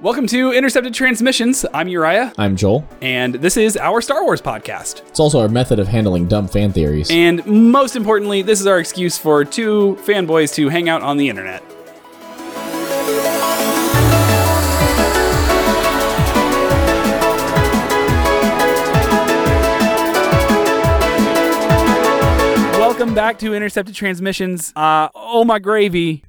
[0.00, 1.66] Welcome to Intercepted Transmissions.
[1.74, 2.86] I'm Uriah, I'm Joel.
[3.02, 5.06] and this is our Star Wars podcast.
[5.08, 7.10] It's also our method of handling dumb fan theories.
[7.10, 11.28] And most importantly, this is our excuse for two fanboys to hang out on the
[11.28, 11.62] internet.
[22.78, 24.72] Welcome back to Intercepted Transmissions.
[24.76, 26.22] Uh, oh my gravy.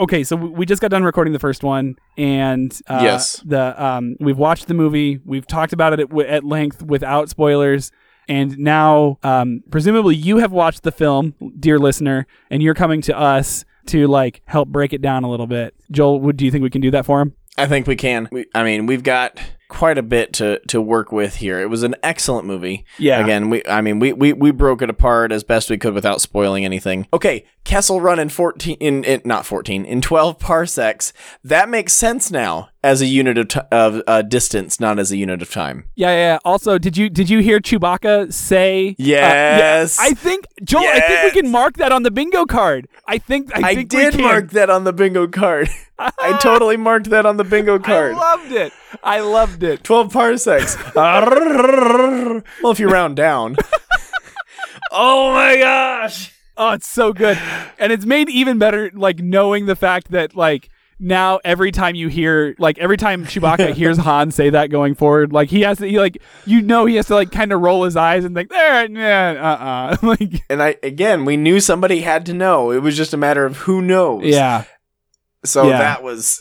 [0.00, 3.36] Okay, so we just got done recording the first one, and uh, Yes.
[3.44, 5.20] the um, we've watched the movie.
[5.24, 7.92] We've talked about it at, at length without spoilers,
[8.28, 13.16] and now um, presumably you have watched the film, dear listener, and you're coming to
[13.16, 15.74] us to like help break it down a little bit.
[15.90, 17.34] Joel, would do you think we can do that for him?
[17.56, 18.28] I think we can.
[18.32, 21.60] We, I mean, we've got quite a bit to, to work with here.
[21.60, 22.84] It was an excellent movie.
[22.98, 23.20] Yeah.
[23.22, 26.20] Again, we I mean, we, we, we broke it apart as best we could without
[26.20, 27.06] spoiling anything.
[27.12, 31.12] Okay, Kessel Run in 14 in, in not 14 in 12 parsecs.
[31.42, 35.16] That makes sense now as a unit of t- of uh, distance, not as a
[35.16, 35.84] unit of time.
[35.94, 36.38] Yeah, yeah.
[36.44, 38.90] Also, did you did you hear Chewbacca say?
[38.90, 39.98] uh, Yes.
[39.98, 40.82] I think Joel.
[40.82, 41.02] Yes.
[41.02, 42.86] I think we can mark that on the bingo card.
[43.08, 44.22] I think I, I think did we can.
[44.22, 45.70] mark that on the bingo card.
[45.98, 48.14] I totally marked that on the bingo card.
[48.14, 48.72] I loved it.
[49.02, 49.82] I loved it.
[49.84, 50.76] 12 parsecs.
[50.94, 53.56] well, if you round down.
[54.92, 56.32] oh my gosh.
[56.56, 57.38] Oh, it's so good.
[57.78, 60.68] And it's made even better like knowing the fact that like
[61.00, 65.32] now every time you hear like every time Chewbacca hears Han say that going forward,
[65.32, 67.82] like he has to he like you know he has to like kind of roll
[67.84, 72.02] his eyes and think there yeah uh uh like And I again, we knew somebody
[72.02, 72.70] had to know.
[72.70, 74.24] It was just a matter of who knows.
[74.24, 74.64] yeah
[75.44, 75.78] So Yeah.
[75.78, 76.40] that was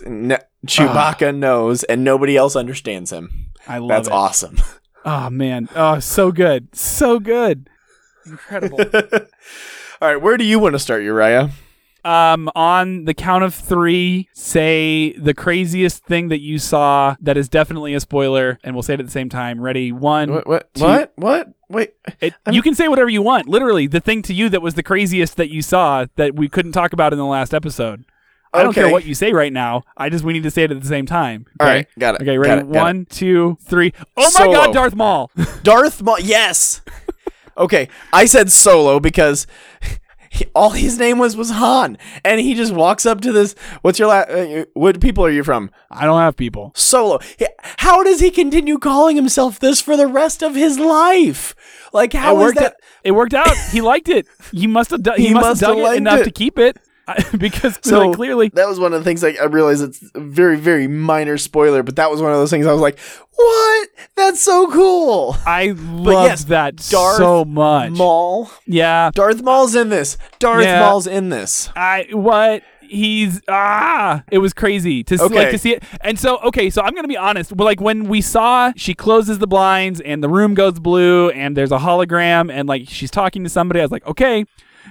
[0.63, 3.47] n- Chewbacca knows, and nobody else understands him.
[3.67, 3.93] I love it.
[3.93, 4.13] That's it.
[4.13, 4.57] awesome.
[5.05, 5.67] Oh man.
[5.75, 6.73] Oh, so good.
[6.73, 7.69] So good.
[8.25, 8.79] Incredible.
[10.01, 11.51] All right, where do you want to start, Uriah?
[12.05, 17.47] um on the count of 3 say the craziest thing that you saw that is
[17.47, 19.59] definitely a spoiler and we'll say it at the same time.
[19.61, 19.91] Ready?
[19.91, 20.47] 1 What?
[20.47, 20.73] What?
[20.73, 21.13] two- What?
[21.17, 21.53] What?
[21.69, 21.93] Wait.
[22.21, 23.47] It, you can say whatever you want.
[23.49, 26.71] Literally, the thing to you that was the craziest that you saw that we couldn't
[26.73, 28.03] talk about in the last episode.
[28.53, 29.83] I don't care what you say right now.
[29.97, 31.45] I just we need to say it at the same time.
[31.59, 31.75] All okay?
[31.77, 32.21] right, got it.
[32.21, 32.61] Okay, ready?
[32.61, 32.67] it.
[32.67, 33.93] One, two, three.
[34.15, 34.53] Oh my Solo.
[34.53, 35.31] God, Darth Maul!
[35.63, 36.19] Darth Maul.
[36.19, 36.81] Yes.
[37.57, 39.47] okay, I said Solo because
[40.29, 43.55] he, all his name was was Han, and he just walks up to this.
[43.81, 44.29] What's your last?
[44.29, 45.71] Uh, what people are you from?
[45.89, 46.71] I don't have people.
[46.75, 47.19] Solo.
[47.37, 47.47] He-
[47.77, 51.55] How does he continue calling himself this for the rest of his life?
[51.91, 52.57] Like how it is worked.
[52.59, 52.65] that?
[52.65, 53.55] Out, it worked out.
[53.71, 54.25] He liked it.
[54.51, 55.17] He must have done.
[55.23, 56.23] He, He must, have dug it enough it.
[56.25, 56.77] to keep it
[57.37, 58.49] because So like, clearly.
[58.53, 59.21] that was one of the things.
[59.23, 62.49] Like I realize it's a very very minor spoiler, but that was one of those
[62.49, 62.97] things I was like,
[63.35, 63.89] "What?
[64.15, 67.91] That's so cool." I love yes, that Darth so much.
[67.91, 68.49] Maul.
[68.65, 70.17] yeah, Darth Maul's in this.
[70.39, 70.79] Darth Yeah.
[70.79, 71.69] Maul's in this.
[71.75, 76.37] I what he's ah it was crazy to s- like to see it and so
[76.39, 79.99] okay so i'm gonna be honest but like when we saw she closes the blinds
[80.01, 83.79] and the room goes blue and there's a hologram and like she's talking to somebody
[83.79, 84.45] i was like okay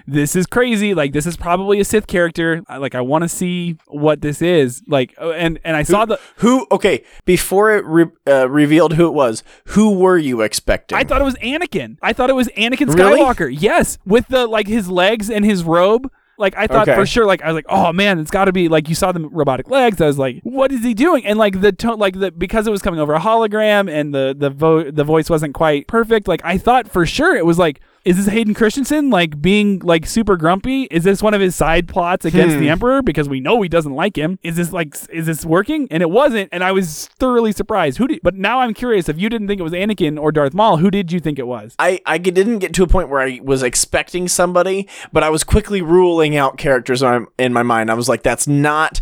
[0.07, 3.29] this is crazy like this is probably a sith character I, like i want to
[3.29, 6.67] see what this is like uh, and and i saw the Who?
[6.71, 10.97] Okay, before it re- uh, revealed who it was, who were you expecting?
[10.99, 13.21] i thought it was anakin i thought it was anakin Really?
[13.21, 16.99] skywalker yes with the like his legs and his robe like I thought Okay.
[16.99, 19.13] for sure, like I was like, oh man, it's got to be like you saw
[19.13, 20.01] the robotic legs.
[20.01, 21.25] I was like, what is he doing?
[21.27, 24.35] And like the tone, like the because it was coming over a hologram and the
[24.37, 26.27] the vo- the voice wasn't quite perfect.
[26.27, 30.07] Like I thought for sure it was like, is this Hayden Christensen like being like
[30.07, 30.85] super grumpy?
[30.85, 32.61] Is this one of his side plots against Hmm.
[32.61, 34.39] the Emperor because we know he doesn't like him?
[34.43, 35.87] Is this like is this working?
[35.91, 37.99] And it wasn't, and I was thoroughly surprised.
[37.99, 38.21] Who did?
[38.23, 40.91] But now I'm curious if you didn't think it was Anakin or Darth Maul, who
[40.91, 41.75] did you think it was?
[41.79, 45.45] I I didn't get to a point where I was expecting somebody, but I was
[45.45, 47.91] quickly ruling out characters in my mind.
[47.91, 49.01] I was like, that's not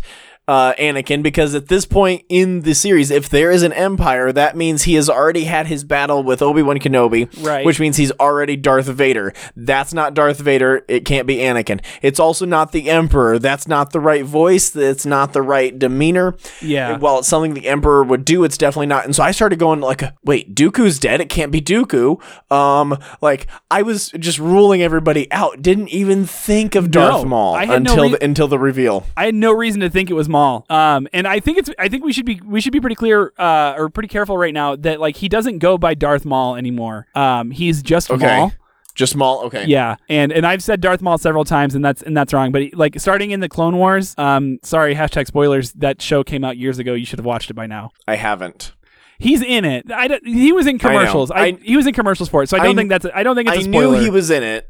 [0.51, 4.57] uh, Anakin because at this point in the series, if there is an Empire, that
[4.57, 7.65] means he has already had his battle with Obi Wan Kenobi, Right.
[7.65, 9.31] Which means he's already Darth Vader.
[9.55, 10.83] That's not Darth Vader.
[10.89, 11.79] It can't be Anakin.
[12.01, 13.39] It's also not the Emperor.
[13.39, 14.69] That's not the right voice.
[14.69, 16.35] That's not the right demeanor.
[16.61, 16.97] Yeah.
[16.97, 19.05] While it's something the Emperor would do, it's definitely not.
[19.05, 21.21] And so I started going like, wait, Dooku's dead.
[21.21, 22.21] It can't be Dooku.
[22.51, 25.61] Um, like I was just ruling everybody out.
[25.61, 29.05] Didn't even think of Darth No, Maul had no until the, until the reveal.
[29.15, 30.40] I had no reason to think it was Maul.
[30.69, 33.33] Um, and I think it's I think we should be we should be pretty clear
[33.37, 37.07] uh, or pretty careful right now that like he doesn't go by Darth Maul anymore.
[37.15, 38.25] Um, he's just Okay.
[38.37, 38.53] Maul.
[38.93, 39.43] Just Maul.
[39.45, 39.65] Okay.
[39.67, 42.51] Yeah, and and I've said Darth Maul several times, and that's and that's wrong.
[42.51, 45.71] But like starting in the Clone Wars, um, sorry, hashtag spoilers.
[45.73, 46.93] That show came out years ago.
[46.93, 47.91] You should have watched it by now.
[48.07, 48.73] I haven't.
[49.17, 49.89] He's in it.
[49.89, 51.31] I he was in commercials.
[51.31, 52.49] I, I- he was in commercials for it.
[52.49, 53.05] So I don't I- think that's.
[53.05, 54.67] A, I don't think it's I knew he was in it.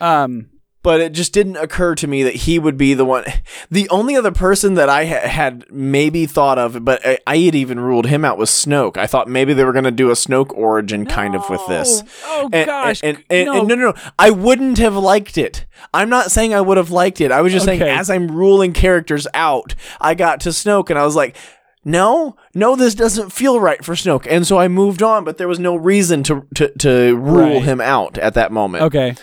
[0.00, 0.48] Um,
[0.82, 3.24] but it just didn't occur to me that he would be the one.
[3.70, 7.54] The only other person that I ha- had maybe thought of, but I, I had
[7.54, 8.96] even ruled him out was Snoke.
[8.96, 12.02] I thought maybe they were going to do a Snoke origin kind of with this.
[12.24, 13.58] Oh And- gosh, and, and, no.
[13.60, 13.94] and no, no, no.
[14.18, 15.66] I wouldn't have liked it.
[15.94, 17.30] I'm not saying I would have liked it.
[17.32, 21.04] I was just saying, as I'm ruling characters out, I got to Snoke and I
[21.04, 21.36] was like,
[21.84, 24.26] no, no, this doesn't feel right for Snoke.
[24.28, 27.62] And so I moved on, but there was no reason to to, to rule Right.
[27.62, 28.84] him out at that moment.
[28.84, 29.14] Okay.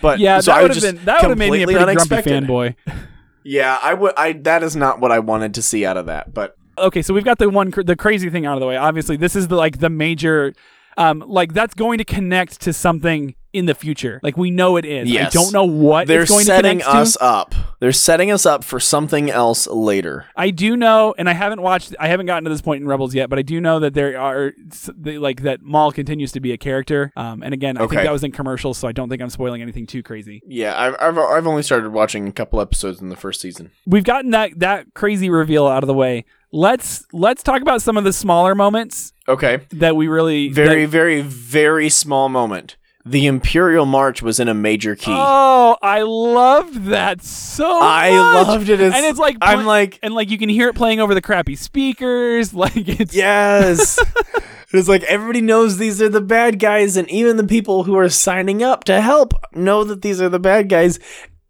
[0.00, 1.90] But Yeah, so that would have been that would have made me a pretty grumpy
[1.92, 2.44] unexpected.
[2.44, 2.74] fanboy.
[3.44, 4.12] Yeah, I would.
[4.16, 6.34] I that is not what I wanted to see out of that.
[6.34, 8.76] But okay, so we've got the one cr- the crazy thing out of the way.
[8.76, 10.52] Obviously, this is the like the major
[10.96, 14.20] um like that's going to connect to something in the future.
[14.22, 15.08] Like we know it is.
[15.10, 15.34] Yes.
[15.34, 17.22] I don't know what they're setting us to.
[17.22, 17.54] up.
[17.80, 20.26] They're setting us up for something else later.
[20.36, 21.94] I do know, and I haven't watched.
[21.98, 24.20] I haven't gotten to this point in Rebels yet, but I do know that there
[24.20, 24.52] are
[25.04, 25.62] like that.
[25.62, 27.12] Maul continues to be a character.
[27.16, 27.96] Um, and again, I Okay.
[27.96, 30.42] think that was in commercials, so I don't think I'm spoiling anything too crazy.
[30.46, 33.70] Yeah, I've, I've I've only started watching a couple episodes in the first season.
[33.86, 36.24] We've gotten that that crazy reveal out of the way.
[36.50, 40.90] Let's let's talk about some of the smaller moments Okay, that we really very that-
[40.90, 42.76] very very small moment.
[43.08, 45.14] The Imperial March was in a major key.
[45.14, 48.46] Oh, I loved that so I much.
[48.48, 48.80] loved it.
[48.80, 51.22] As, and it's like I'm like and like you can hear it playing over the
[51.22, 52.52] crappy speakers.
[52.58, 53.98] Like it's yes.
[54.72, 58.08] it's like everybody knows these are the bad guys, and even the people who are
[58.08, 60.98] signing up to help know that these are the bad guys.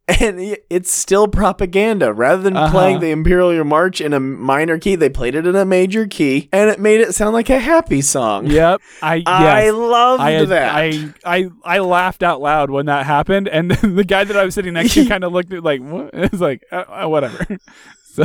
[0.09, 2.15] And it's still propaganda.
[2.15, 2.73] Rather than Uh-huh.
[2.73, 6.49] playing the Imperial March in a minor key, they played it in a major key,
[6.51, 8.47] and it made it sound like a happy song.
[8.47, 8.81] Yep.
[9.03, 9.27] I yes.
[9.29, 10.75] I loved I, that.
[10.75, 14.55] I I I laughed out loud when that happened, and the guy that I was
[14.55, 16.11] sitting next to kind of looked at like, what?
[16.15, 17.47] It's like, uh, uh, whatever.
[18.03, 18.25] So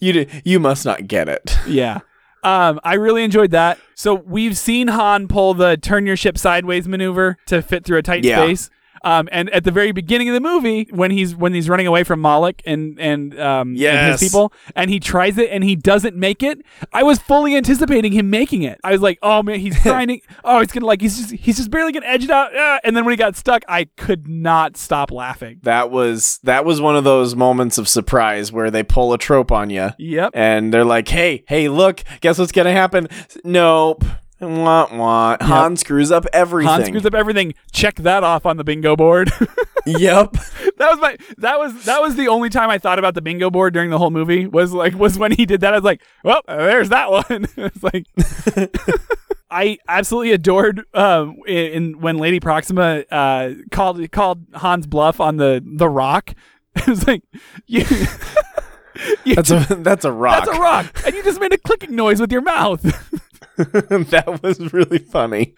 [0.00, 1.54] you do, you must not get it.
[1.68, 2.00] yeah,
[2.42, 3.78] um, I really enjoyed that.
[3.94, 8.02] So we've seen Han pull the turn your ship sideways maneuver to fit through a
[8.02, 8.38] tight Yeah.
[8.42, 8.70] space.
[9.04, 12.02] Um, and at the very beginning of the movie, when he's when he's running away
[12.04, 16.16] from Moloch and and um and his people, and he tries it and he doesn't
[16.16, 16.62] make it,
[16.92, 18.80] I was fully anticipating him making it.
[18.82, 21.70] I was like, oh man, he's trying oh, he's gonna like he's just he's just
[21.70, 22.50] barely gonna edge it out.
[22.56, 22.80] ah.
[22.82, 25.60] And then when he got stuck, I could not stop laughing.
[25.62, 29.52] That was that was one of those moments of surprise where they pull a trope
[29.52, 29.90] on you.
[29.98, 30.30] Yep.
[30.34, 33.08] and they're like, "Hey, hey, look, guess what's gonna happen?"
[33.44, 34.04] Nope.
[34.40, 35.36] Wah, wah.
[35.40, 36.68] Han screws up everything.
[36.68, 37.54] Han screws up everything.
[37.72, 39.30] Check that off on the bingo board.
[39.86, 40.32] yep.
[40.32, 43.50] that was my that was that was the only time I thought about the bingo
[43.50, 45.72] board during the whole movie was like was when he did that.
[45.72, 47.46] I was like, well, there's that one.
[47.56, 48.06] it's like
[49.50, 55.36] I absolutely adored um in, in when Lady Proxima uh called called Han's bluff on
[55.36, 56.34] the the rock.
[56.76, 57.22] It was like
[57.68, 57.84] you,
[59.24, 60.44] you That's a that's a rock.
[60.44, 62.84] that's a rock, and you just made a clicking noise with your mouth.
[63.56, 65.54] that was really funny.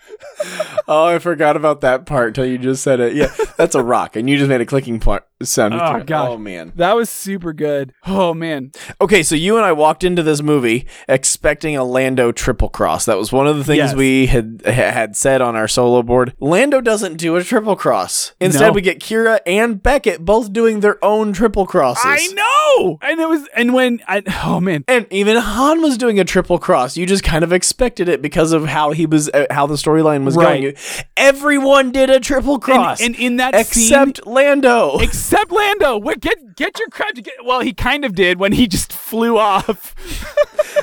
[0.88, 3.14] oh, I forgot about that part till you just said it.
[3.14, 5.74] Yeah, that's a rock, and you just made a clicking part sound.
[5.74, 6.28] Oh, gosh.
[6.30, 6.72] Oh man.
[6.76, 7.92] that was super good.
[8.06, 12.68] Oh man, Okay, so you and I walked into this movie expecting a Lando triple
[12.68, 13.04] cross.
[13.04, 13.94] That was one of the things Yes.
[13.94, 16.32] we had had said on our solo board.
[16.40, 18.32] Lando doesn't do a triple cross.
[18.40, 18.72] Instead, No.
[18.72, 22.04] we get Qi'ra and Beckett both doing their own triple crosses.
[22.06, 26.18] I know, and it was and when I oh man, And even Han was doing
[26.18, 26.96] a triple cross.
[26.96, 27.52] You just kind of
[27.86, 30.60] expected it because of how he was, uh, how the storyline was Right.
[30.62, 30.74] going.
[31.16, 34.98] Everyone did a triple cross, and, and in that except scene, Lando.
[34.98, 35.98] except Lando.
[35.98, 37.36] Wait, Get get your crap together.
[37.44, 39.94] Well, he kind of did when he just flew off.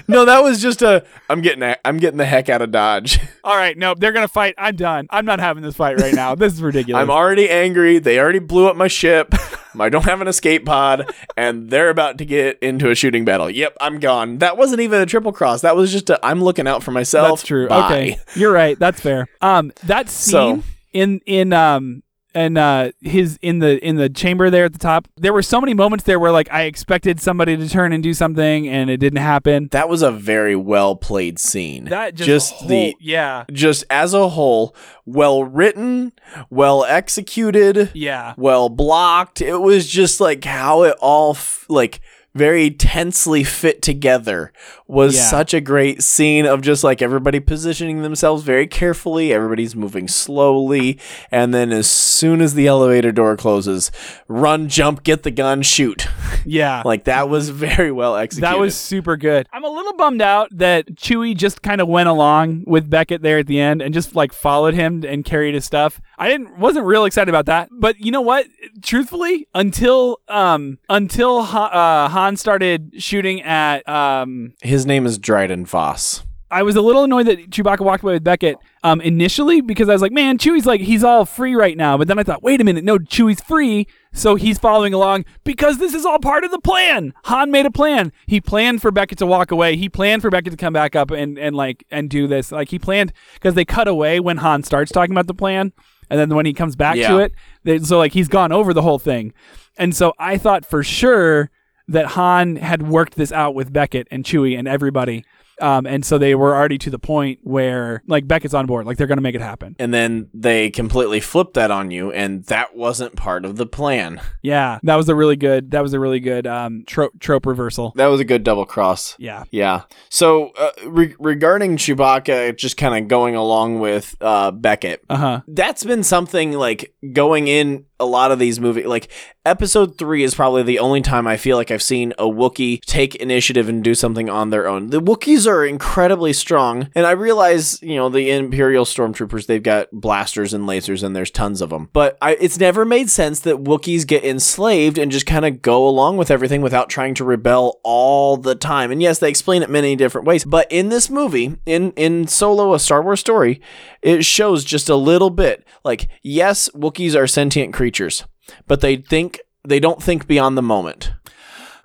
[0.07, 1.03] no, that was just a.
[1.29, 3.19] I'm getting, a, I'm getting the heck out of Dodge.
[3.43, 4.55] All right, no, they're gonna fight.
[4.57, 5.07] I'm done.
[5.09, 6.35] I'm not having this fight right now.
[6.35, 7.01] This is ridiculous.
[7.01, 7.99] I'm already angry.
[7.99, 9.33] They already blew up my ship.
[9.79, 13.49] I don't have an escape pod, and they're about to get into a shooting battle.
[13.49, 14.37] Yep, I'm gone.
[14.39, 15.61] That wasn't even a triple cross.
[15.61, 16.23] That was just a.
[16.25, 17.29] I'm looking out for myself.
[17.39, 17.67] That's true.
[17.67, 17.85] Bye.
[17.85, 18.77] Okay, you're right.
[18.77, 19.27] That's fair.
[19.41, 20.63] Um, that scene So-
[20.93, 22.03] in in um
[22.35, 25.07] and uh his in the in the chamber there at the top.
[25.17, 28.13] There were so many moments there where like I expected somebody to turn and do
[28.13, 29.69] something and it didn't happen.
[29.71, 31.85] That was a very well played scene.
[31.85, 34.75] That just, just the yeah just as a whole,
[35.05, 36.13] well written,
[36.49, 39.41] well executed, yeah well blocked.
[39.41, 42.01] It was just like how it all f- like
[42.35, 44.51] very tensely fit together
[44.87, 45.21] was Yeah.
[45.23, 50.97] such a great scene of just like everybody positioning themselves very carefully, everybody's moving slowly,
[51.31, 53.91] and then as soon as the elevator door closes,
[54.27, 56.07] run, jump, get the gun, shoot.
[56.45, 56.81] yeah.
[56.85, 58.51] like that was very well executed.
[58.51, 59.47] That was super good.
[59.53, 63.39] I'm a little bummed out that Chewie just kind of went along with Beckett there
[63.39, 66.01] at the end and just like followed him and carried his stuff.
[66.17, 67.69] I didn't wasn't real excited about that.
[67.71, 68.45] But you know what?
[68.81, 76.23] Truthfully, until um until uh, Han started shooting at um his name is Dryden Voss.
[76.53, 79.93] I was a little annoyed that Chewbacca walked away with Beckett um, initially because I
[79.93, 81.97] was like, man, Chewie's like, he's all free right now.
[81.97, 83.87] But then I thought, wait a minute, no, Chewie's free.
[84.13, 87.15] So he's following along because this is all part of the plan.
[87.23, 88.11] Han made a plan.
[88.27, 89.75] He planned for Beckett to walk away.
[89.75, 92.51] He planned for Beckett to come back up and, and like and do this.
[92.51, 95.73] Like he planned because they cut away when Han starts talking about the plan,
[96.11, 97.31] and then when he comes back to it,
[97.63, 99.33] they, so like he's gone over the whole thing.
[99.75, 101.49] And so I thought for sure
[101.87, 105.25] that Han had worked this out with Beckett and Chewie and everybody.
[105.61, 108.97] Um, and so they were already to the point where like Beckett's on board, like
[108.97, 109.75] they're gonna make it happen.
[109.77, 114.19] And then they completely flipped that on you, and that wasn't part of the plan.
[114.41, 115.69] Yeah, that was a really good.
[115.71, 117.93] That was a really good um, trope trope reversal.
[117.95, 119.15] That was a good double cross.
[119.19, 119.43] Yeah.
[119.51, 119.83] Yeah.
[120.09, 125.41] So uh, re- regarding Chewbacca, just kind of going along with uh, Beckett, Uh huh.
[125.47, 128.87] that's been something like going in a lot of these movies.
[128.87, 129.09] Like
[129.45, 133.15] episode three is probably the only time I feel like I've seen a Wookiee take
[133.15, 134.89] initiative and do something on their own.
[134.89, 139.91] The Wookiees are incredibly strong, and I realize you know the Imperial stormtroopers they've got
[139.91, 141.89] blasters and lasers, and there's tons of them.
[141.93, 145.87] But I, it's never made sense that Wookiees get enslaved and just kind of go
[145.87, 148.91] along with everything without trying to rebel all the time.
[148.91, 150.45] And yes, they explain it many different ways.
[150.45, 153.61] But in this movie, in in Solo, a Star Wars story,
[154.01, 155.65] it shows just a little bit.
[155.83, 158.23] Like, yes, Wookiees are sentient creatures,
[158.67, 161.13] but they think they don't think beyond the moment.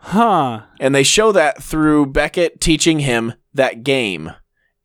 [0.00, 0.62] Huh.
[0.80, 4.32] And they show that through Beckett teaching him that game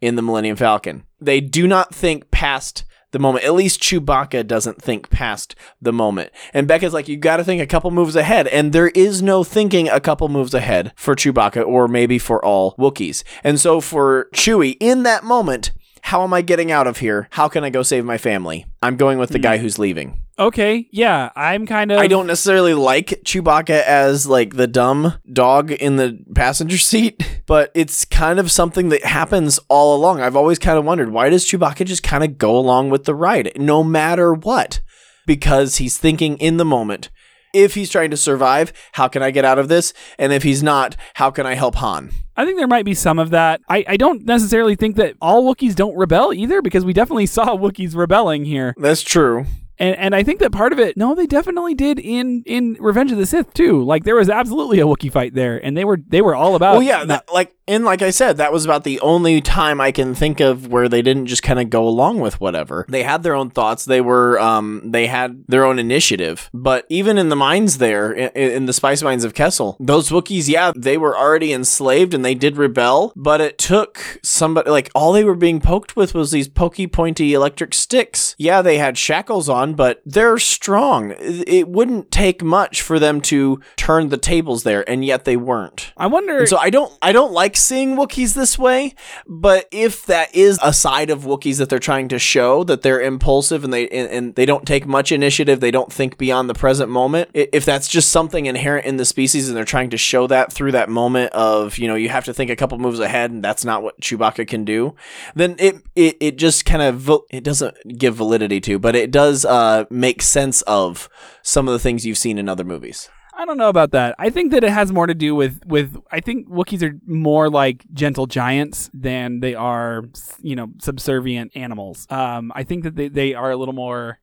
[0.01, 1.03] in the Millennium Falcon.
[1.21, 3.45] They do not think past the moment.
[3.45, 6.31] At least Chewbacca doesn't think past the moment.
[6.53, 8.47] And Beckett's like, you got to think a couple moves ahead.
[8.47, 12.75] And there is no thinking a couple moves ahead for Chewbacca or maybe for all
[12.75, 13.23] Wookiees.
[13.43, 17.29] And so for Chewie, in that moment, how am I getting out of here?
[17.31, 18.65] How can I go save my family?
[18.81, 19.43] I'm going with the hmm.
[19.43, 20.22] guy who's leaving.
[20.39, 20.87] Okay.
[20.91, 21.31] Yeah.
[21.35, 21.99] I'm kind of.
[21.99, 27.71] I don't necessarily like Chewbacca as like the dumb dog in the passenger seat, but
[27.75, 30.21] it's kind of something that happens all along.
[30.21, 33.15] I've always kind of wondered why does Chewbacca just kind of go along with the
[33.15, 34.81] ride no matter what?
[35.25, 37.09] Because he's thinking in the moment.
[37.53, 39.93] If he's trying to survive, how can I get out of this?
[40.17, 42.09] And if he's not, how can I help Han?
[42.35, 43.61] I think there might be some of that.
[43.69, 47.55] I, I don't necessarily think that all Wookiees don't rebel either, because we definitely saw
[47.55, 48.73] Wookiees rebelling here.
[48.75, 49.45] That's true.
[49.83, 53.11] And and I think that part of it, no, they definitely did in in Revenge
[53.11, 53.83] of the Sith too.
[53.83, 56.75] Like there was absolutely a Wookiee fight there, and they were they were all about.
[56.75, 59.91] Well, yeah, that, like and like I said, that was about the only time I
[59.91, 62.85] can think of where they didn't just kind of go along with whatever.
[62.89, 63.85] They had their own thoughts.
[63.85, 66.49] They were, um, they had their own initiative.
[66.53, 70.49] But even in the mines there, in, in the spice mines of Kessel, those Wookiees,
[70.49, 73.13] yeah, they were already enslaved and they did rebel.
[73.15, 77.33] But it took somebody like all they were being poked with was these pokey, pointy
[77.33, 78.35] electric sticks.
[78.37, 81.13] Yeah, they had shackles on, but they're strong.
[81.19, 85.93] It wouldn't take much for them to turn the tables there, and yet they weren't.
[85.95, 86.39] I wonder.
[86.39, 88.95] And so I don't I don't like seeing Wookiees this way,
[89.27, 93.01] but if that is a side of Wookiees that they're trying to show that they're
[93.01, 96.53] impulsive and they and, and they don't take much initiative, they don't think beyond the
[96.53, 97.29] present moment.
[97.33, 100.73] If that's just something inherent in the species and they're trying to show that through
[100.73, 103.65] that moment of, you know, you have to think a couple moves ahead and that's
[103.65, 104.95] not what Chewbacca can do,
[105.35, 109.45] then it it, it just kind of it doesn't give validity to, but it does
[109.45, 111.09] uh make sense of
[111.41, 113.09] some of the things you've seen in other movies.
[113.35, 114.15] I don't know about that.
[114.19, 117.49] I think that it has more to do with with I think Wookiees are more
[117.49, 120.03] like gentle giants than they are,
[120.41, 122.05] you know, subservient animals.
[122.09, 124.19] Um, I think that they, they are a little more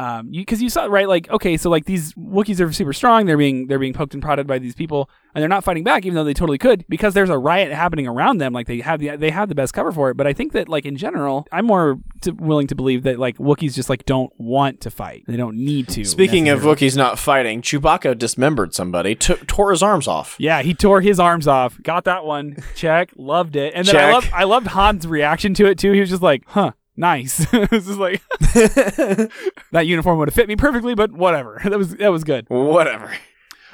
[0.00, 3.36] um because you saw right like okay so like these Wookiees are super strong they're
[3.36, 6.14] being they're being poked and prodded by these people and they're not fighting back even
[6.14, 9.16] though they totally could because there's a riot happening around them like they have the
[9.16, 11.66] they have the best cover for it but I think that like in general I'm
[11.66, 15.36] more to, willing to believe that like Wookiees just like don't want to fight they
[15.36, 16.60] don't need to Speaking of.
[16.60, 20.36] Wookiees not fighting, Chewbacca dismembered somebody, took tore his arms off.
[20.38, 21.80] Yeah, he tore his arms off.
[21.82, 22.56] Got that one.
[22.74, 23.10] Check.
[23.16, 23.72] Loved it.
[23.74, 24.12] And then I Check.
[24.14, 25.92] loved I loved Han's reaction to it too.
[25.92, 28.22] He was just like, "Huh, nice." this is like
[29.72, 31.60] that uniform would have fit me perfectly, but whatever.
[31.64, 32.46] That was that was good.
[32.48, 33.12] Whatever.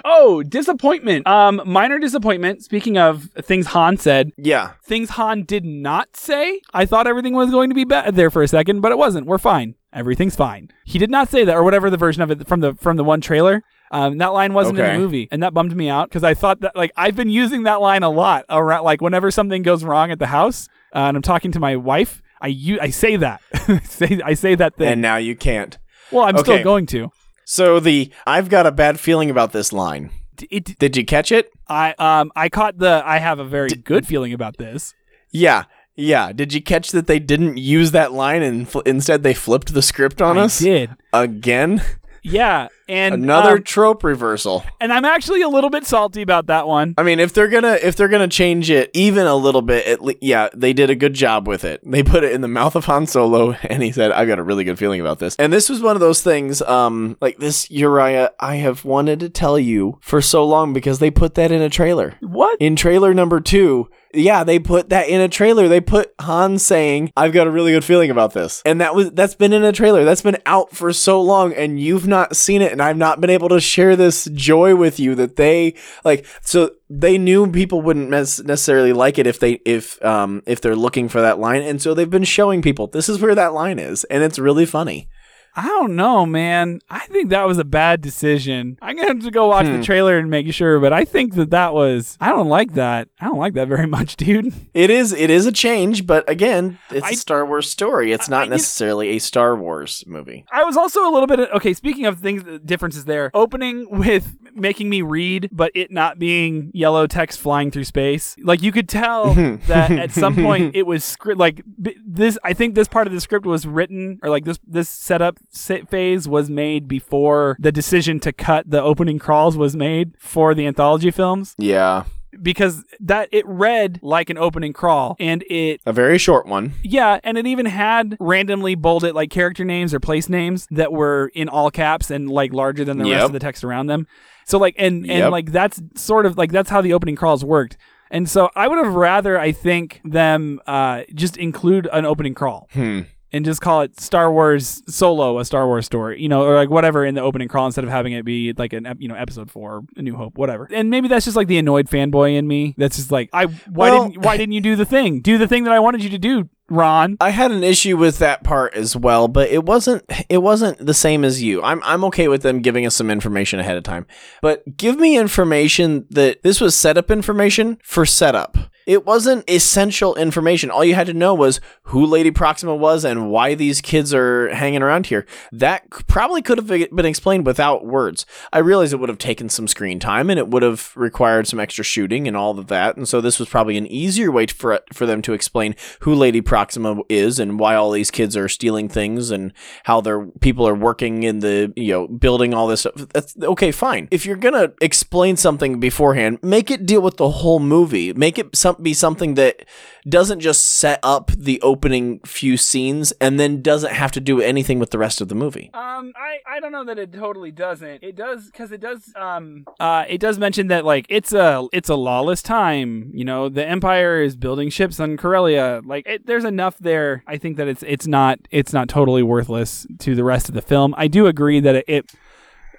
[0.04, 1.26] Oh, disappointment.
[1.26, 2.62] Um, minor disappointment.
[2.62, 4.72] Speaking of things Han said, Yeah.
[4.84, 6.60] things Han did not say.
[6.74, 9.26] I thought everything was going to be bad there for a second, but it wasn't.
[9.26, 9.74] We're fine.
[9.94, 10.70] Everything's fine.
[10.84, 13.04] He did not say that, or whatever the version of it from the from the
[13.04, 13.62] one trailer.
[13.90, 16.60] Um, that line wasn't in the movie, and that bummed me out because I thought
[16.60, 20.10] that like I've been using that line a lot around like whenever something goes wrong
[20.10, 22.20] at the house, uh, and I'm talking to my wife.
[22.40, 23.40] I u- I say that.
[23.52, 24.88] I say I say that thing.
[24.88, 25.76] And now you can't.
[26.12, 27.10] well, I'm still going to.
[27.44, 30.10] So the I've got a bad feeling about this line.
[30.50, 31.50] It, Did you catch it?
[31.68, 34.94] I um I caught the I have a very good feeling about this.
[35.30, 35.64] Yeah.
[35.94, 36.32] Yeah.
[36.32, 39.80] Did you catch that they didn't use that line and fl- instead they flipped the
[39.82, 40.90] script on I us did.
[41.12, 41.82] again?
[42.26, 44.64] Yeah, and Another um, trope reversal.
[44.80, 46.94] and I'm actually a little bit salty about that one.
[46.98, 50.00] I mean, if they're gonna if they're gonna change it even a little bit, at
[50.02, 51.80] le- yeah, they did a good job with it.
[51.84, 54.42] They put it in the mouth of Han Solo, and he said, "I've got a
[54.42, 57.70] really good feeling about this." And this was one of those things, um, like this
[57.70, 61.62] Uriah, I have wanted to tell you for so long because they put that in
[61.62, 62.14] a trailer.
[62.20, 62.56] What?
[62.60, 65.68] In trailer number two, yeah, they put that in a trailer.
[65.68, 69.10] They put Han saying, "I've got a really good feeling about this," and that was
[69.12, 70.04] that's been in a trailer.
[70.04, 73.30] That's been out for so long, and you've not seen it, and I've not been
[73.30, 76.26] able to share this joy with you that they like.
[76.42, 80.76] So they knew people wouldn't mes- necessarily like it if they if um if they're
[80.76, 83.78] looking for that line, and so they've been showing people this is where that line
[83.78, 85.08] is, and it's really funny.
[85.56, 86.80] I don't know, man.
[86.90, 88.78] I think that was a bad decision.
[88.82, 89.78] I'm gonna have to go watch Hmm.
[89.78, 92.18] the trailer and make sure, but I think that that was.
[92.20, 93.08] I don't like that.
[93.20, 94.52] I don't like that very much, dude.
[94.74, 98.12] It is it is a change, but again, it's I- a Star Wars story.
[98.12, 100.44] It's I- not you- necessarily a Star Wars movie.
[100.52, 101.72] I was also a little bit okay.
[101.72, 103.30] Speaking of things, differences there.
[103.32, 108.36] Opening with making me read, but it not being yellow text flying through space.
[108.42, 109.34] Like you could tell
[109.68, 111.38] that at some point it was script.
[111.40, 114.88] Like this, I think this part of the script was written, or like this this
[114.90, 120.14] setup sa- phase was made before the decision to cut the opening crawls was made
[120.18, 122.04] for the anthology films Yeah,
[122.42, 126.74] because that it read like an opening crawl and it a very short one.
[126.82, 131.30] yeah, and it even had randomly bolded like character names or place names that were
[131.34, 134.06] in all caps and like larger than the rest of the text around them.
[134.44, 135.30] So like and and Yep.
[135.32, 137.76] like that's sort of like that's how the opening crawls worked.
[138.10, 142.68] And so I would have rather I think them uh just include an opening crawl
[142.72, 143.00] Hmm.
[143.32, 146.70] And just call it Star Wars Solo, a Star Wars story, you know, or like
[146.70, 149.50] whatever in the opening crawl instead of having it be like an you know episode
[149.50, 150.68] four, A New Hope, whatever.
[150.72, 152.74] And maybe that's just like the annoyed fanboy in me.
[152.78, 155.20] That's just like I why Well- didn't why didn't you do the thing?
[155.20, 157.16] Do the thing that I wanted you to do, Ron.
[157.20, 160.94] I had an issue with that part as well, but it wasn't it wasn't the
[160.94, 161.62] same as you.
[161.62, 164.06] I'm I'm okay with them giving us some information ahead of time.
[164.42, 168.56] But give me information that this was setup information for setup.
[168.86, 170.70] It wasn't essential information.
[170.70, 174.54] All you had to know was who Lady Proxima was and why these kids are
[174.54, 175.26] hanging around here.
[175.50, 178.26] That probably could have been explained without words.
[178.52, 181.58] I realize it would have taken some screen time and it would have required some
[181.58, 182.96] extra shooting and all of that.
[182.96, 186.40] And so this was probably an easier way for for them to explain who Lady
[186.40, 189.52] Proxima is and why all these kids are stealing things and
[189.84, 192.94] how their people are working in the you know building all this stuff.
[193.12, 194.06] That's okay, fine.
[194.12, 198.12] If you're gonna explain something beforehand, make it deal with the whole movie.
[198.12, 199.64] Make it some, be something that
[200.08, 204.78] doesn't just set up the opening few scenes and then doesn't have to do anything
[204.78, 205.70] with the rest of the movie.
[205.74, 208.02] Um, I, I don't know that it totally doesn't.
[208.02, 209.12] It does because it does.
[209.16, 213.10] Um, uh, it does mention that like it's a it's a lawless time.
[213.14, 215.80] You know, the Empire is building ships on Corellia.
[215.84, 217.24] Like, it, there's enough there.
[217.26, 220.62] I think that it's it's not it's not totally worthless to the rest of the
[220.62, 220.94] film.
[220.96, 221.84] I do agree that it.
[221.88, 222.12] it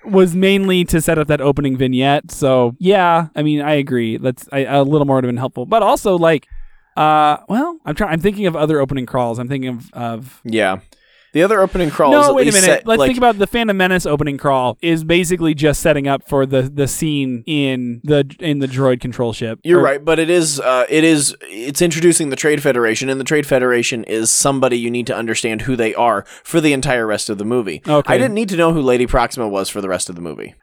[0.07, 2.31] was mainly to set up that opening vignette.
[2.31, 4.17] So yeah, I mean, I agree.
[4.17, 6.47] That's I, a little more would have been helpful, but also like,
[6.95, 8.13] uh, well, I'm trying.
[8.13, 9.39] I'm thinking of other opening crawls.
[9.39, 10.79] I'm thinking of of Yeah.
[11.37, 12.13] The other opening crawls.
[12.13, 12.63] no, wait a minute.
[12.63, 14.75] set, Let's like- think about the Phantom Menace opening crawl.
[14.81, 19.33] Is basically just setting up for the the scene in the in the droid control
[19.33, 19.59] ship.
[19.63, 23.19] You're Or- right, but it is uh, it is it's introducing the Trade Federation, and
[23.19, 27.05] the Trade Federation is somebody you need to understand who they are for the entire
[27.05, 27.83] rest of the movie.
[27.87, 28.15] Okay.
[28.15, 30.55] I didn't need to know who Lady Proxima was for the rest of the movie.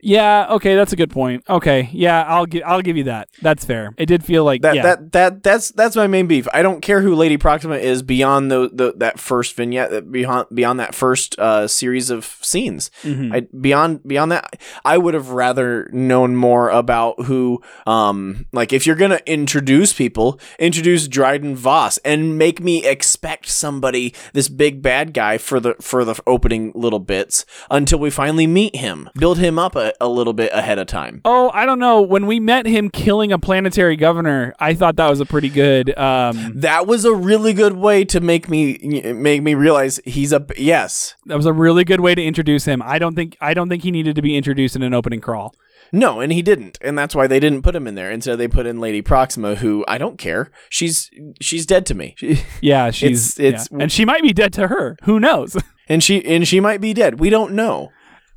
[0.00, 0.46] Yeah.
[0.50, 1.44] Okay, that's a good point.
[1.48, 1.88] Okay.
[1.92, 3.28] Yeah, I'll give I'll give you that.
[3.42, 3.92] That's fair.
[3.96, 4.82] It did feel like That yeah.
[4.82, 6.46] that that that's that's my main beef.
[6.52, 10.46] I don't care who Lady Proxima is beyond the, the that first vignette, that beyond
[10.52, 12.90] beyond that first uh, series of scenes.
[13.02, 13.34] Mhm.
[13.34, 18.86] I, beyond beyond that, I would have rather known more about who, um, like if
[18.86, 25.12] you're gonna introduce people, introduce Dryden Voss and make me expect somebody, this big bad
[25.12, 29.08] guy for the for the opening little bits until we finally meet him.
[29.16, 31.20] Build him up a, a little bit ahead of time.
[31.24, 32.00] Oh, I don't know.
[32.02, 35.96] When we met him killing a planetary governor, I thought that was a pretty good.
[35.98, 38.78] Um, That was a really good way to make me
[39.14, 41.14] make me realize he's a yes.
[41.26, 42.82] that was a really good way to introduce him.
[42.82, 45.54] I don't think I don't think he needed to be introduced in an opening crawl.
[45.92, 48.10] No, and he didn't, and that's why they didn't put him in there.
[48.10, 50.50] Instead, they put in Lady Proxima, who I don't care.
[50.68, 52.14] She's she's dead to me.
[52.18, 53.78] She- Yeah, she's It's- it's- yeah.
[53.82, 54.96] and she might be dead to her.
[55.04, 55.56] Who knows?
[55.88, 57.20] and she and she might be dead.
[57.20, 57.92] We don't know.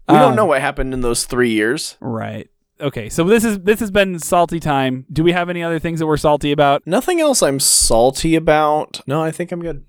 [0.09, 1.95] We Um, don't know what happened in those three years.
[2.01, 2.47] right.
[2.81, 3.09] Okay.
[3.09, 5.05] So this is this has been salty time.
[5.11, 6.81] Do we have any other things that we're salty about?
[6.87, 9.01] Nothing else I'm salty about.
[9.05, 9.83] No, I think I'm good.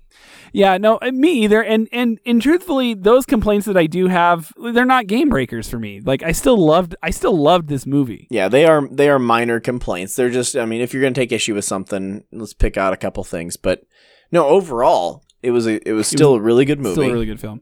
[0.51, 1.63] Yeah, no, uh, me either.
[1.63, 5.79] And and and truthfully, those complaints that I do have, they're not game breakers for
[5.79, 6.01] me.
[6.01, 8.27] Like I still loved I still loved this movie.
[8.29, 10.17] Yeah, they are they are minor complaints.
[10.17, 12.97] They're just I mean, if you're gonna take issue with something, let's pick out a
[12.97, 13.55] couple things.
[13.55, 13.83] But
[14.33, 16.95] no, overall, it was a it was still a really good movie.
[16.95, 17.61] Still a really good film.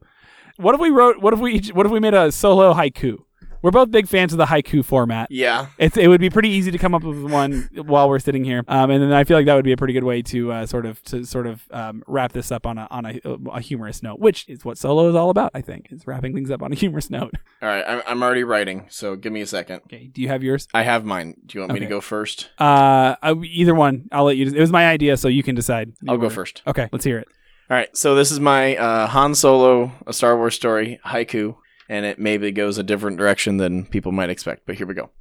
[0.59, 1.21] What if we wrote?
[1.21, 1.53] What if we?
[1.53, 3.17] each- What if we made a solo haiku?
[3.61, 5.29] We're both big fans of the haiku format.
[5.29, 5.65] Yeah.
[5.77, 8.63] It's, it would be pretty easy to come up with one while we're sitting here,
[8.69, 10.65] um, and then I feel like that would be a pretty good way to uh,
[10.65, 13.19] sort of to sort of um, wrap this up on a on a,
[13.51, 15.51] a humorous note, which is what solo is all about.
[15.53, 17.33] I think is wrapping things up on a humorous note.
[17.61, 17.83] All right.
[17.85, 19.81] I'm, I'm already writing, so give me a second.
[19.87, 20.67] Okay, do you have yours?
[20.73, 21.35] I have mine.
[21.45, 22.49] Do you want me to go first?
[22.59, 24.07] Uh, I- either one.
[24.13, 24.47] I'll let you.
[24.47, 25.91] It was my idea, so you can decide.
[26.07, 26.61] I'll go first.
[26.65, 27.27] Okay, let's hear it.
[27.69, 27.95] All right.
[27.95, 31.55] So this is my uh, Han Solo, a Star Wars story haiku,
[31.87, 34.65] and it maybe goes a different direction than people might expect.
[34.65, 35.11] But here we go.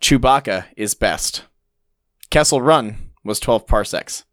[0.00, 1.44] Chewbacca is best.
[2.30, 4.24] Kessel Run was 12 parsecs.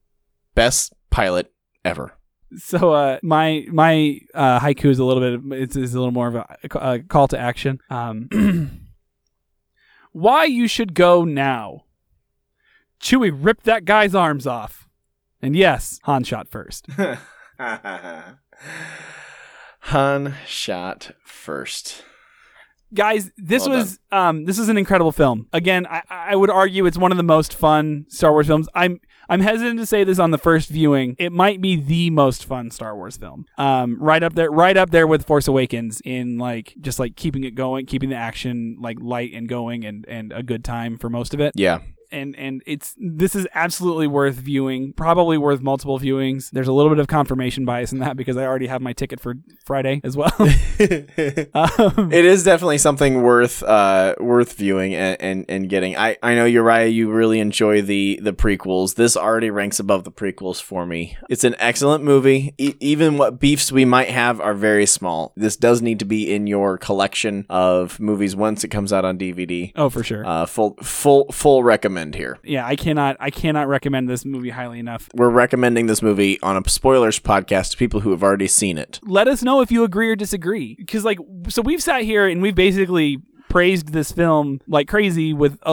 [0.56, 1.52] Best pilot
[1.86, 2.14] ever.
[2.58, 5.62] So uh, my my uh, haiku is a little bit.
[5.62, 7.80] It's, it's a little more of a, a call to action.
[7.92, 8.90] Um,
[10.14, 11.84] why you should go now?
[13.00, 14.79] Chewie ripped that guy's arms off,
[15.42, 16.88] and yes, Han shot first.
[19.82, 22.04] Han shot first.
[22.94, 25.48] Guys, this Well was um, this is an incredible film.
[25.54, 28.68] Again, I, I would argue it's one of the most fun Star Wars films.
[28.74, 29.00] I'm
[29.30, 31.16] I'm hesitant to say this on the first viewing.
[31.20, 33.46] It might be the most fun Star Wars film.
[33.60, 37.44] Um, right up there, right up there with Force Awakens in like just like keeping
[37.44, 41.12] it going, keeping the action like light and going, and and a good time for
[41.12, 41.54] most of it.
[41.56, 41.80] Yeah.
[42.12, 44.94] And and it's this is absolutely worth viewing.
[44.94, 46.50] Probably worth multiple viewings.
[46.52, 49.20] There's a little bit of confirmation bias in that because I already have my ticket
[49.20, 50.32] for Friday as well.
[50.40, 55.96] um, It is definitely something worth uh worth viewing and, and, and getting.
[55.98, 58.96] I, I know Uriah, you really enjoy the the prequels.
[58.96, 61.18] This already ranks above the prequels for me.
[61.30, 62.54] It's an excellent movie.
[62.58, 65.34] E- even what beefs we might have are very small.
[65.36, 69.18] This does need to be in your collection of movies once it comes out on
[69.18, 69.72] DVD.
[69.76, 70.26] oh, for sure.
[70.26, 72.40] Uh, full full full recommend here.
[72.44, 75.10] yeah, I cannot I cannot recommend this movie highly enough.
[75.14, 79.00] We're recommending this movie on a spoilers podcast to people who have already seen it.
[79.04, 82.42] Let us know if you agree or disagree because like so we've sat here and
[82.42, 85.72] we've basically praised this film like crazy with a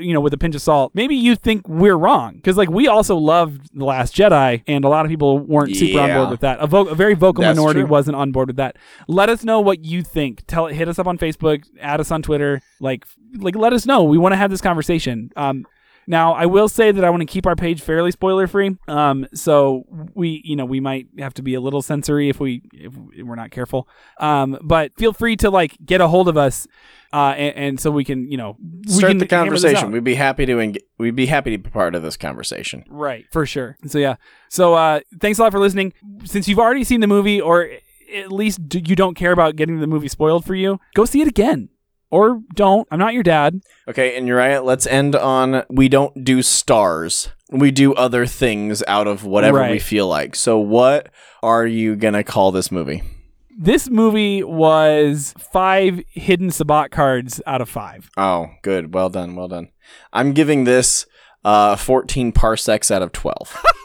[0.00, 0.92] you know with a pinch of salt.
[0.94, 4.88] Maybe you think we're wrong because like we also loved The Last Jedi and a
[4.88, 6.58] lot of people weren't super on board with that.
[6.60, 7.88] A, vo- a very vocal That's minority true.
[7.88, 8.76] wasn't on board with that.
[9.06, 10.42] Let us know what you think.
[10.46, 12.60] Tell hit us up on Facebook, add us on Twitter.
[12.80, 13.04] Like
[13.38, 14.02] like let us know.
[14.02, 15.30] We want to have this conversation.
[15.36, 15.66] Um
[16.10, 18.76] Now, I will say that I want to keep our page fairly spoiler free.
[18.88, 22.62] Um, so we, you know, we might have to be a little sensory if we
[22.72, 22.92] if
[23.22, 23.86] we're not careful.
[24.18, 26.66] Um, but feel free to like get a hold of us,
[27.12, 29.92] uh, and, and so we can, you know, we Start can the conversation.
[29.92, 32.82] We'd be happy to eng- we'd be happy to be part of this conversation.
[32.90, 33.76] Right, for sure.
[33.86, 34.16] So yeah.
[34.48, 35.92] So uh thanks a lot for listening.
[36.24, 37.70] Since you've already seen the movie or
[38.12, 41.28] at least you don't care about getting the movie spoiled for you, go see it
[41.28, 41.68] again.
[42.10, 42.88] Or don't.
[42.90, 43.60] I'm not your dad.
[43.88, 47.28] Okay, and Uriah, let's end on we don't do stars.
[47.50, 50.34] We do other things out of whatever we feel like.
[50.34, 51.10] So what
[51.42, 53.02] are you gonna call this movie?
[53.62, 58.10] This movie was 5 hidden sabacc cards out of 5.
[58.16, 58.94] Oh, good.
[58.94, 59.34] Well done.
[59.36, 59.68] Well done.
[60.12, 61.06] I'm giving this
[61.44, 63.62] uh 14 parsecs out of 12.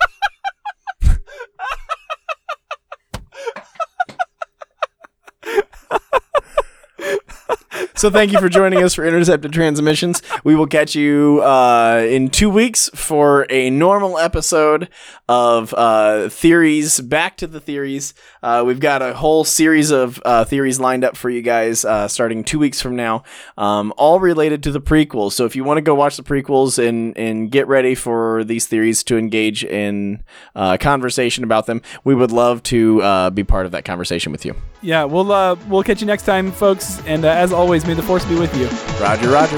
[7.95, 10.21] so thank you for joining us for Intercepted Transmissions.
[10.43, 14.89] We will catch you uh, in two weeks for a normal episode
[15.29, 16.99] of uh, theories.
[16.99, 18.13] Back to the theories.
[18.43, 22.08] Uh, we've got a whole series of uh, theories lined up for you guys uh,
[22.08, 23.23] starting two weeks from now,
[23.58, 25.31] um, all related to the prequels.
[25.31, 28.67] So if you want to go watch the prequels and and get ready for these
[28.67, 30.23] theories to engage in
[30.55, 34.55] uh, conversation about them, we would love to be part of that conversation with you.
[34.81, 37.51] Yeah, we'll we'll catch you next time folks and as
[37.85, 38.67] always may the force be with you.
[38.99, 39.57] Roger, Roger.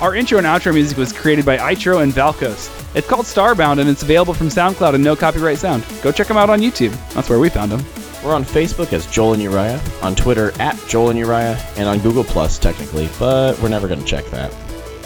[0.00, 2.70] Our intro and outro music was created by Itro and Valkos.
[2.94, 5.84] It's called Starbound and it's available from SoundCloud and no copyright sound.
[6.02, 6.92] Go check them out on YouTube.
[7.14, 7.84] That's where we found them.
[8.22, 11.98] We're on Facebook as Joel and Uriah, on Twitter at Joel and Uriah, and on
[12.00, 14.54] Google Plus technically, but we're never going to check that.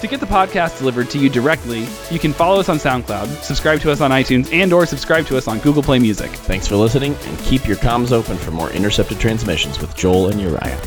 [0.00, 3.80] To get the podcast delivered to you directly, you can follow us on SoundCloud, subscribe
[3.80, 6.30] to us on iTunes, and or subscribe to us on Google Play Music.
[6.30, 10.40] Thanks for listening, and keep your comms open for more intercepted transmissions with Joel and
[10.40, 10.80] Uriah.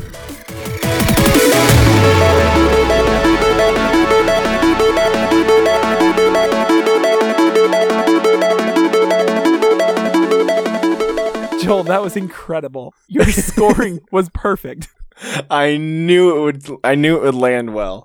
[11.62, 12.94] Joel, that was incredible.
[13.10, 14.88] Your scoring was perfect.
[15.50, 16.80] I knew it would.
[16.84, 18.00] I knew it would land well.